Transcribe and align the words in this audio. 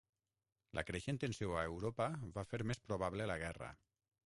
La 0.77 0.83
creixent 0.87 1.19
tensió 1.25 1.51
a 1.59 1.67
Europa 1.73 2.09
va 2.39 2.47
fer 2.55 2.63
més 2.73 2.83
probable 2.89 3.31
la 3.35 3.39
guerra. 3.47 3.73